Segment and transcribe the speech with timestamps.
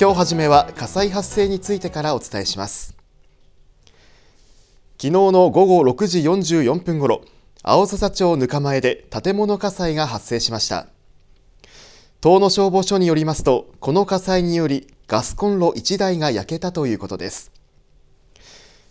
[0.00, 2.96] 今日初めは火災発生についてからお伝えします。
[4.96, 7.20] 昨日の午後6時44分ごろ
[7.62, 10.86] 青笹町ぬか前で建物火災が発生しました。
[12.22, 17.52] 東野消防署によりますとこの火災によりガスコンロ1台が焼けたということです。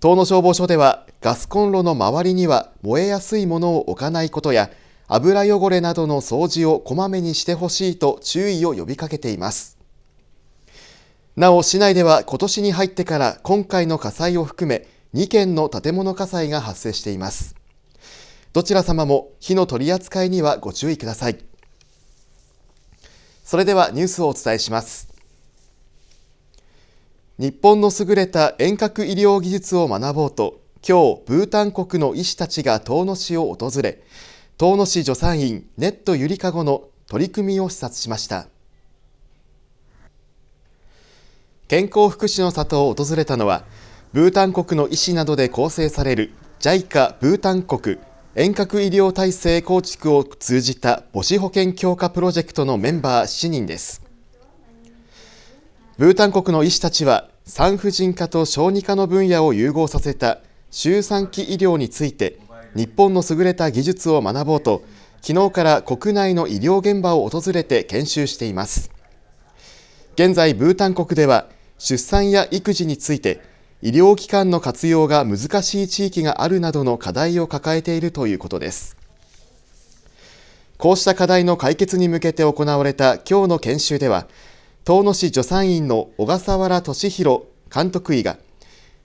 [0.00, 4.70] 東野消防署ではガスコンロの周りには燃えやすいものを置かないことや
[5.08, 9.81] 油汚れなどの掃除をこまめにしてほしいと注意を呼びかけています。
[11.34, 17.56] なお市内では今年に入ってから今回の火災を含め2件の建物火災が発生しています。
[18.52, 21.38] どちら様も火の取り扱いにはご注意ください。
[23.44, 25.08] それではニュースをお伝えします。
[27.38, 34.02] 日本の優れた遠隔医療技術を学ぼうと今日ブータン国の医師たちが遠野市を訪れ
[34.58, 38.51] 遠野市助産院ネットゆりかごの取り組みを視察しました。
[41.72, 43.64] 健康福祉の里を訪れたのは
[44.12, 47.96] ブータン国の医師などで構成される JICA ブータン国
[48.34, 54.02] 遠隔医療体制構築を通じた母子保健強化プロジェクトのメンバー7人です。
[55.96, 62.38] ブータン国の医師たちは産婦人科と小児科の分野を融合させた周産期医療について
[62.76, 64.82] 日本の優れた技術を学ぼうと
[65.22, 68.90] 昨日から国内の医療現場を訪れて研修しています。
[70.16, 71.46] 現在ブータン国では
[71.82, 73.42] 出産や育児について
[73.82, 78.96] 医療機関の活用が難しい地域があるなどの課題を抱えているということです。
[80.78, 84.28] こうした課題の解決に向けて行われた今日の研修では
[84.84, 87.42] 遠野市助産院の小笠原俊弘
[87.74, 88.38] 監督医が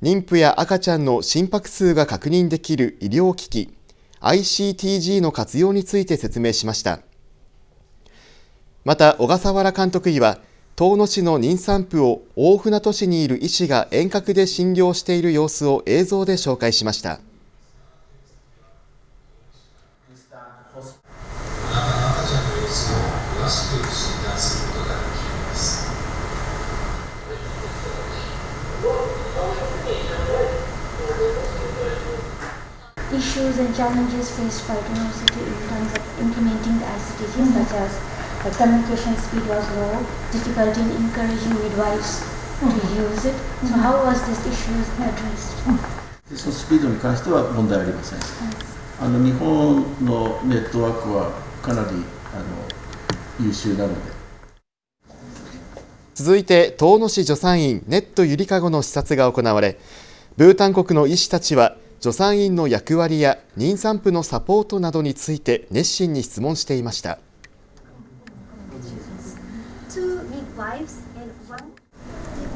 [0.00, 3.74] 妊婦や赤ちゃんの心拍数が確認できる医療機器
[4.20, 7.00] ICTG の活用について説明しました。
[8.84, 10.38] また小笠原監督医は
[10.80, 17.20] 遠野市の妊産婦を大船渡市にいる医師が遠隔で診療している様子を映像で紹介しました。
[33.12, 39.16] issues and challenges faced by university in terms of implementing the ICTs such as The communication
[39.16, 40.00] speed was low,
[40.32, 42.24] difficulty in encouraging midwives
[42.60, 43.34] to use it?
[43.68, 45.60] So how was this issue addressed?
[46.34, 48.18] そのスピードに関しては問題ありません。
[49.00, 51.88] あの日本のネットワークはかなり
[52.32, 52.38] あ
[53.42, 54.20] の優秀なので。
[56.14, 59.78] 続いて遠野市助産院ネットゆりかごの視察が行われ
[60.36, 67.18] ブータン国の医師たちは助産院の役割や妊産婦のサポートなどについて熱心に質問していました。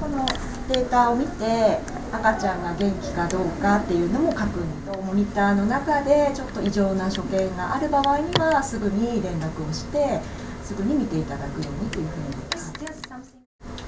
[0.00, 0.26] この
[0.68, 1.78] データを見て
[2.10, 10.20] 赤ちゃんが元気かどうかっていうのも確認とモニターの中でちょっと異常な所見がある場合にはすぐに連絡をして
[10.62, 12.72] すぐに見ていただくようにというふうに思います。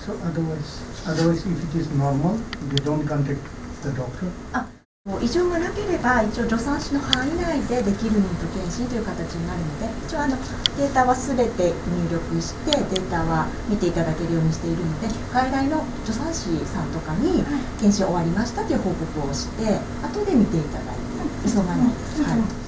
[0.06, 2.38] So otherwise, otherwise if it is normal,
[2.68, 3.40] they don't contact
[3.82, 4.75] the doctor?
[5.22, 10.36] 異常がなければ一応助産師の範囲内でできる妊婦検診という形になるので一応あの
[10.76, 17.44] データは全て入力してデータは見ていただけるようにしているので外来の助産師さんとかに
[17.78, 22.22] 検診終わりましたという報告をして後で見ていただいて急がないです。
[22.24, 22.66] はい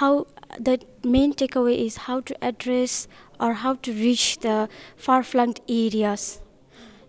[0.00, 0.24] How
[0.58, 3.06] the main takeaway is how to address
[3.38, 6.40] or how to reach the far-flung areas.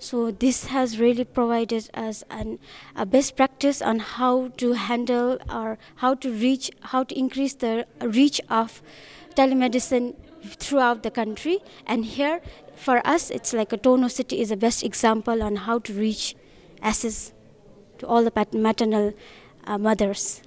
[0.01, 2.57] So this has really provided us an,
[2.95, 7.85] a best practice on how to handle or how to reach, how to increase the
[8.01, 8.81] reach of
[9.35, 10.15] telemedicine
[10.57, 11.59] throughout the country.
[11.85, 12.41] And here,
[12.75, 16.35] for us, it's like a Tono City is the best example on how to reach
[16.81, 17.31] access
[17.99, 19.13] to all the maternal
[19.67, 20.41] uh, mothers.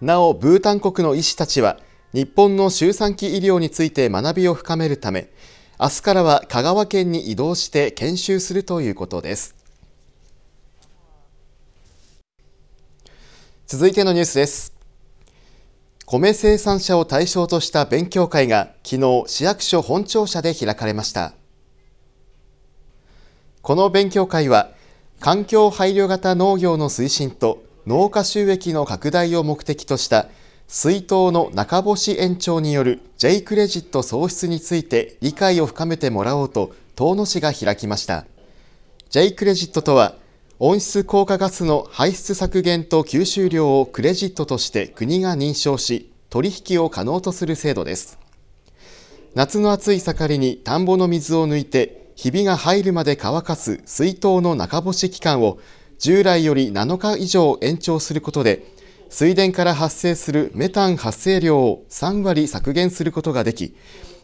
[0.00, 1.80] なお、ブータン国の医師たちは、
[2.12, 5.30] 日本の周産期医療について学びを深めるため、
[5.78, 9.54] 明日からは香川県に移動して研修するということです。
[13.66, 14.72] 続いてのニュースです。
[16.06, 21.34] 米生産者を対象とした勉強会が昨日市役所本庁舎で開かれました。
[23.60, 24.70] この勉強会は
[25.20, 30.28] 環境配慮型農業の推進と農家収益の拡大を目的とした
[30.68, 38.26] 水筒の中星延長による J クレジット喪失について理解を深めてもらおうと遠野市が開きました。
[39.10, 40.16] J クレジットとは
[40.58, 48.18] 温室効果ガスの排出削減と吸収量をクレジットとして国が認証し取引を可能とする制度です。
[49.36, 55.58] 夏の暑い盛りに田んぼの水を抜いてひびが入るまで乾かす水筒の中干し期間を
[55.98, 58.74] 従来より7日以上延長することで
[59.08, 63.76] 水田から発生するメタン発生量を3割削減することができ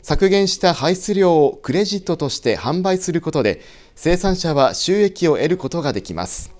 [0.02, 3.60] 削減した排出量をクレジットとして販売することで
[3.94, 6.52] 生産者は収益を得ることができます。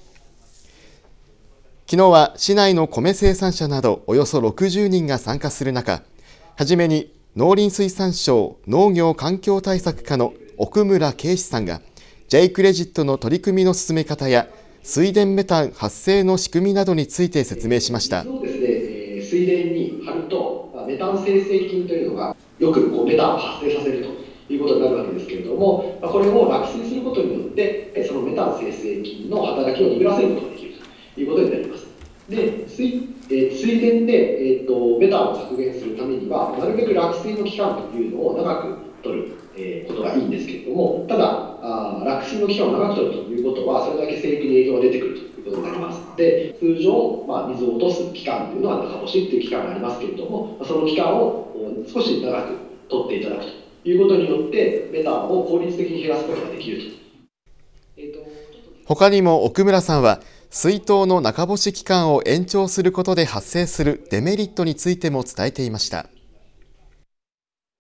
[1.87, 6.03] 昨日は市内の米生産者などおよそ60人が参加する中
[6.57, 11.83] はじめに農林水産省農業環境対策課の奥村圭司さんが
[12.29, 14.49] J クレジットの取り組みの進め方や
[14.85, 24.05] 水田メタン発生の仕組みなどについて説明しました、水田に貼るとメタン生成菌というのがよくこうメタンを発生させる
[24.49, 30.75] ということになるわけですけれどもこれを落水することによってそのメタン生成菌の働きを鈍らせることができる
[31.15, 31.92] ということになります。
[32.33, 51.53] で水,、えー、水田で、えーと、メタンを削減するためにはなるべく落水の期間というのを長く取る、えー、ことがいいんですけれどもただあ落水の期間を長く取るということはそれだけ生育に影響が出てくるということになりますで通常、まあ、水を落とす期間というのは中干しという期間がありますけれどもその期間を
[51.87, 52.57] 少し長く
[52.89, 53.45] 取っていただく
[53.83, 56.97] ということによってメタンを効率的に減らすことができると。
[57.97, 58.43] えーと
[58.85, 60.21] 他にも奥村さんは
[60.55, 66.11] 水筒の中干し期間を延長することで発生するデメリットについても伝えていました。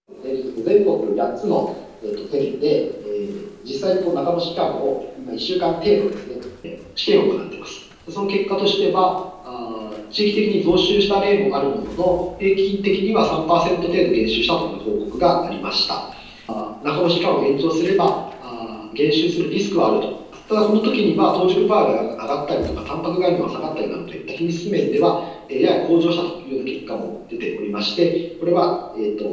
[0.08, 3.28] 全国8つの、えー、と県で、え、
[3.62, 6.26] 実際の中干し期間を1週間程度です
[6.64, 7.74] ね試験を行っています。
[8.10, 16.14] その結果としてはあ地域的に増収した例もあるものの平均的には3%程度減収したという報告がありました。
[16.48, 20.21] あ中干し期間を延長すればあ減収するリスクはあると。
[20.52, 29.24] ただこの時には当直パワーが上がったりとかタンパク概念が下がったりなどといった品質面では、えやや向上したというような結果も出ておりましてこれは、えーと、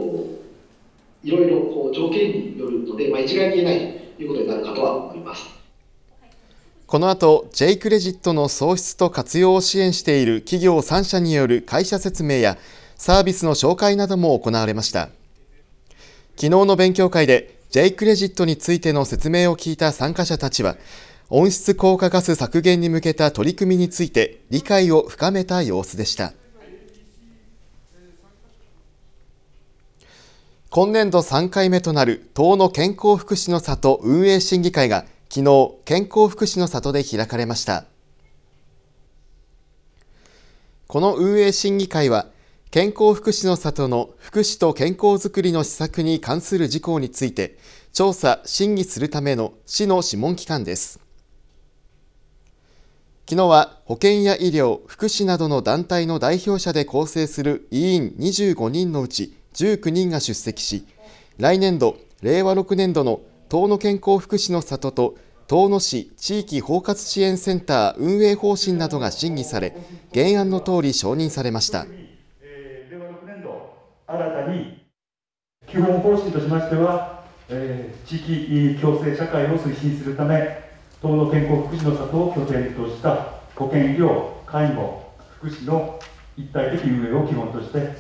[1.21, 5.49] いろいろこう条件によるので、まあ、一概に言えないということになるかとは思います。
[6.87, 12.57] この後 J クレジットの創出と活用を支援している企業3社による会社説明や
[12.95, 15.09] サービスの紹介なども行われました
[16.35, 20.75] 昨日の勉強会で J クレジットについての説明を聞いた参加者たちは
[21.31, 26.33] 温室効果ガス削減に向けた取り組みについて理解を深めた様子でした。
[30.71, 37.85] 今年度3回目となる党の健康福祉の里運営審議会が昨日健康福祉の里で開かれました。
[40.87, 42.27] この運営審議会は
[42.71, 47.59] 健康福祉の里の福祉と健康づくりの施策に関する事項について
[47.93, 51.08] 調査・審議するための市の諮問機関です。
[53.29, 60.87] 昨日は保健や医療、福祉などの団体の代表者で構成する委員25人のうち19人が出席し、
[61.37, 65.15] 来年度、令和6年度の党の健康福祉の里と
[65.47, 69.77] 遠野市地域包括支援センター運営方針などが審議され、
[70.11, 71.81] 原案の通り承認されました。
[71.81, 71.91] 新
[74.07, 74.87] たに
[75.67, 78.15] 基本方針としましては、えー、地
[78.73, 80.68] 域共生社会を推進するため、
[81.01, 85.01] 党の健康福祉の里を拠点とした保健医療、介護、
[85.37, 85.97] 福祉の
[86.37, 87.95] 一体的運営を基本として、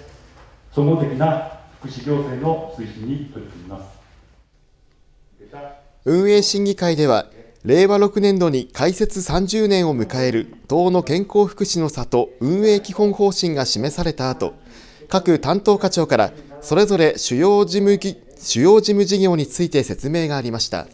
[0.73, 3.99] 総合的な福祉行政の推進に取り組みます。
[6.03, 7.27] 運営審議会では、
[7.63, 14.55] 令和6年度に開設30年を迎える党の健康福祉の里運営基本方針が示された後、
[15.07, 16.31] 各担当課長から
[16.61, 17.97] それぞれ主要事務
[18.41, 20.87] 主要事務事業について説明がありました。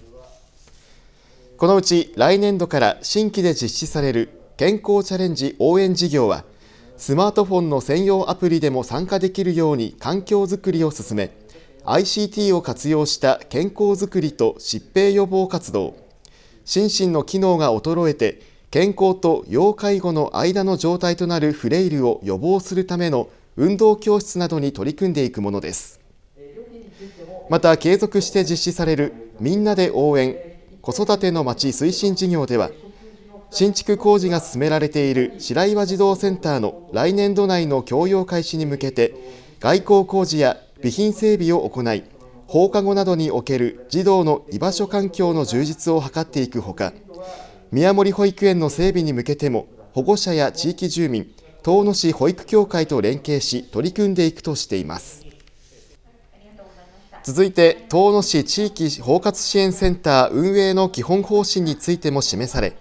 [1.57, 6.43] このうち来年度から新規で実施される健康チャレンジ応援事業は
[6.97, 11.31] スマートフォンの専用アプリでも参加できるように環境づくりを進め
[11.85, 15.95] ICT を活用した健康づくりと疾病予防活動
[16.65, 26.01] 心身の機能が衰えて健康と要介護の間の状態となるフレイルを予防するための運動教室などに取り組んでいくものです。
[27.49, 30.54] また継続して実施されるみんなで応援
[30.85, 32.69] 子育ての町推進事業では
[33.49, 39.15] 新築工事が進められている白岩児童センターの来年度内の供用開始に向けて
[39.59, 42.03] 外交工事や備品整備を行い
[42.45, 46.93] 放課後などにおける児童の居場所環境の充実を図っていくほか
[47.71, 55.24] 宮森保育園の整備に向けても保護者や地域住民遠野市保育協会と連携し取り組んでいくとしています。
[57.25, 62.77] 続いて遠野市地域包括支援センター運営の基本方針についても示され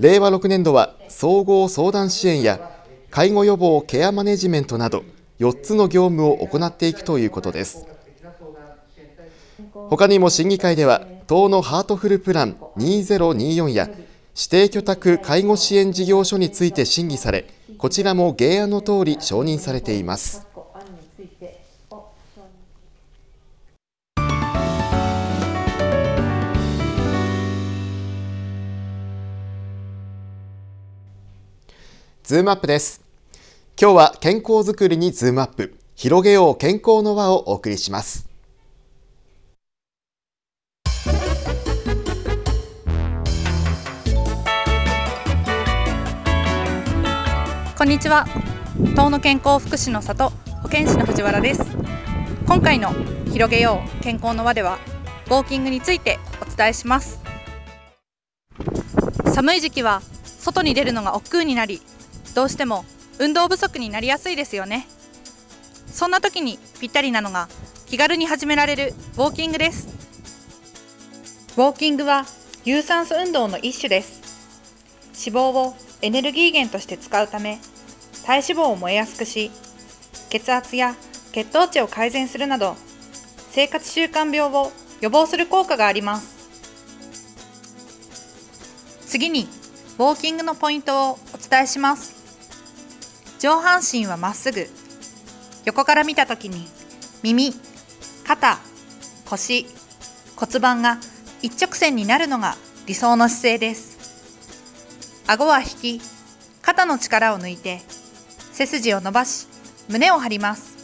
[0.00, 5.04] 令和6年度は総合相談支援や介護予防ケアマネジメントなど
[5.38, 7.86] 4つの業務を行っていくということです。
[9.72, 13.98] 他にも審議会では党のハートフルプラン2024や指
[14.50, 17.46] 定居宅介護支援事業所について審議され
[17.78, 20.45] こちらも原案の通り承認されています。
[32.26, 33.00] ズームアップです。
[33.80, 35.78] 今日は健康づくりにズームアップ。
[35.94, 38.28] 広げよう健康の輪をお送りします。
[47.78, 48.26] こんにちは。
[48.90, 50.30] 遠野健康福祉の里
[50.64, 51.62] 保健師の藤原です。
[52.48, 52.92] 今回の
[53.30, 54.78] 広げよう健康の輪では
[55.26, 57.20] ウォーキングについてお伝えします。
[59.32, 61.80] 寒い時期は外に出るのが億劫になり
[62.36, 62.84] どうしても
[63.18, 64.86] 運動不足になりやすいですよね。
[65.86, 67.48] そんな時にぴったりなのが
[67.86, 69.88] 気軽に始められるウォーキングです。
[71.56, 72.26] ウォーキングは
[72.66, 74.20] 有酸素運動の一種です。
[75.14, 77.58] 脂肪をエネルギー源として使うため
[78.26, 79.50] 体脂肪を燃えやすくし
[80.28, 80.94] 血圧や
[81.32, 82.76] 血糖値を改善するなど
[83.50, 86.36] 生活習慣病を予防する効果があります。
[89.06, 89.48] 次に
[89.96, 92.15] ウォーキングのポイントをお伝えします。
[93.38, 94.68] 上半身はまっすぐ。
[95.64, 96.68] 横から見た時に
[97.22, 97.52] 耳
[98.24, 98.58] 肩
[99.24, 99.66] 腰
[100.36, 100.98] 骨盤が
[101.42, 103.96] 一直線になるのが理想の姿勢です。
[105.26, 106.00] 顎は引き
[106.62, 107.80] 肩の力を抜いて
[108.52, 109.48] 背筋を伸ばし
[109.88, 110.76] 胸を張ります。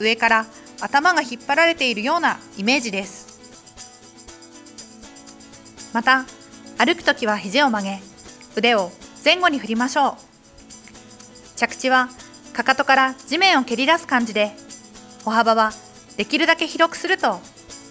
[0.00, 0.46] 上から
[0.80, 3.40] 頭が引っ張られているようなイメージです。
[5.92, 6.26] また
[6.76, 8.00] 歩くときは肘を曲げ
[8.56, 8.90] 腕を
[9.24, 10.33] 前後に振りましょう。
[11.66, 12.10] 着地は
[12.52, 14.52] かかとから地面を蹴り出す感じで
[15.24, 15.72] 歩幅は
[16.18, 17.40] できるだけ広くすると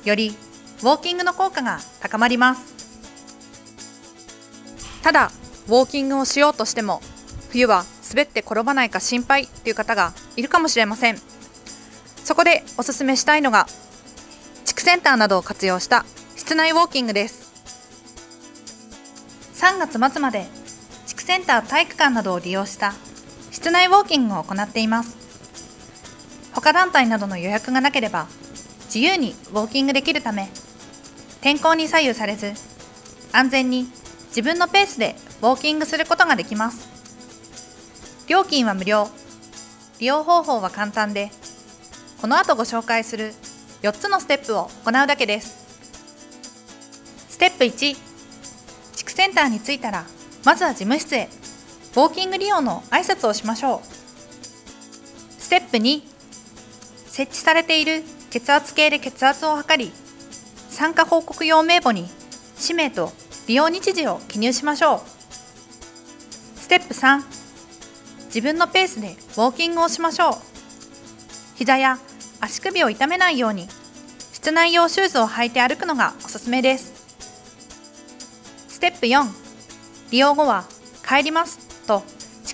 [0.06, 0.36] より
[0.82, 2.74] ウォーキングの効果が高まります。
[5.02, 5.32] ただ
[5.68, 7.02] ウォーキングをしようとしても
[7.50, 11.18] 冬は滑って転ばないか心配という方がいるかもしれません。
[12.24, 13.68] そこでおすすめしたいのが
[14.66, 17.52] 地区センターなどを活用した室内ウォーキングです。
[19.56, 20.46] 3月末まで
[21.08, 22.94] 地区センター体育館などを利用した
[23.64, 25.16] 室内ウォーキングを行っています。
[26.54, 28.28] 他団体などの予約がなければ
[28.88, 30.50] 自由にウォーキングできるため
[31.40, 32.52] 天候に左右されず
[33.32, 33.88] 安全に
[34.28, 36.90] 自分のペースでウォーキングすることができます。
[38.28, 39.08] 料金は無料。
[40.00, 41.32] 利用方法は簡単で
[42.20, 43.32] この後ご紹介する
[43.82, 45.56] 4つのステップを行うだけです。
[47.30, 47.96] ステップ1
[48.94, 50.04] 地区センターに着いたら
[50.44, 51.30] まずは事務室へ。
[51.94, 55.42] ウォーキング利用の挨拶をしましょう。
[55.42, 56.02] ステップ2
[57.06, 59.92] 設置されている血圧計で血圧を測り
[60.70, 62.08] 参加報告用名簿に
[62.58, 63.12] 氏名と
[63.48, 66.60] 利用日時を記入しましょう。
[66.60, 67.22] ステップ3
[68.26, 70.34] 自分のペースでウォーキングをしましょう。
[71.58, 72.00] 膝や
[72.40, 73.68] 足首を痛めないように
[74.32, 76.92] 室内用シューズを履いて歩くのがおすすめです。
[78.68, 79.30] ステップ4
[80.10, 80.66] 利用後は
[81.08, 81.73] 帰ります。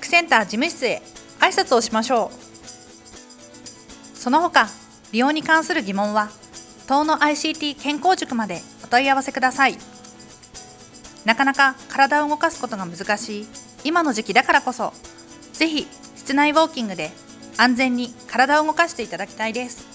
[0.09, 1.03] センター事務室へ。
[1.39, 4.17] 挨拶をしましょう。
[4.17, 4.67] その他
[5.11, 6.29] 利用に関する疑問は
[6.83, 9.77] 東の ICT 健康塾までお問い合わせください。
[11.25, 13.47] なかなか体を動かすことが難しい
[13.83, 14.93] 今の時期だからこそ
[15.53, 15.85] ぜひ
[16.15, 17.11] 室内ウォーキングで
[17.57, 19.85] 安全に体を動かしていただきたいです。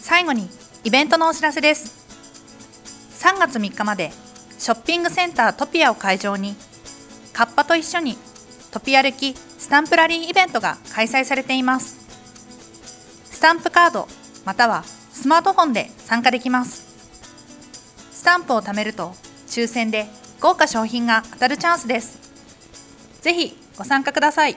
[0.00, 0.48] 最後に
[0.84, 2.06] イベントのお知らせです。
[3.18, 4.12] 3月3日まで
[4.58, 6.54] ショッピングセンタートピアを会場に
[7.32, 8.16] カッパと一緒に
[8.72, 12.00] トピ歩きスタンプラリーイベントが開催されています。
[13.24, 14.08] スタンプカード
[14.46, 16.90] またはスマートフォンで参加できます。
[18.10, 19.12] スタンプを貯めると
[19.46, 20.06] 抽選で
[20.40, 22.18] 豪華商品が当たるチャンスです。
[23.20, 24.56] ぜひご参加ください。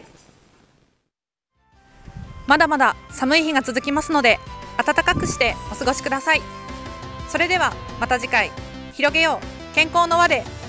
[2.48, 4.40] まだまだ寒い日が続きますので
[4.78, 6.42] 暖かくしてお過ごしください。
[7.28, 8.50] それではまた次回。
[8.94, 9.76] 広げよう。
[9.76, 10.65] 健康の輪で。